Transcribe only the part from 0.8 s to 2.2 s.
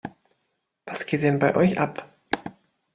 Was geht denn bei euch ab?